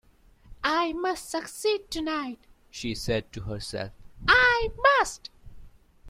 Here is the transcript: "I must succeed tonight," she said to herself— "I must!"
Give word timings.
"I 0.63 0.93
must 0.93 1.29
succeed 1.29 1.91
tonight," 1.91 2.39
she 2.71 2.95
said 2.95 3.31
to 3.33 3.41
herself— 3.41 3.91
"I 4.27 4.71
must!" 4.97 5.29